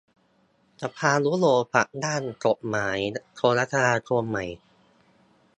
[0.81, 2.97] สภายุโรปรับร่างกฎหมาย
[3.35, 4.45] โทรคมนาคมใหม่